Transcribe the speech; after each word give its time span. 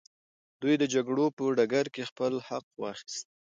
دوی 0.61 0.73
د 0.81 0.83
جګړې 0.93 1.25
په 1.37 1.43
ډګر 1.57 1.85
کي 1.93 2.03
خپل 2.09 2.33
حق 2.47 2.65
واخیست. 2.81 3.25